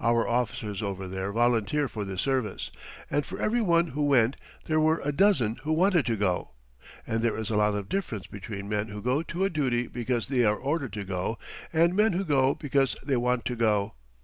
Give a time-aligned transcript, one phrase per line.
[0.00, 2.72] Our officers over there volunteer for this service,
[3.08, 6.50] and for every one who went, there were a dozen who wanted to go.
[7.06, 10.26] And there is a lot of difference between men who go to a duty because
[10.26, 11.38] they are ordered to go,
[11.72, 13.94] and men who go because they want to go.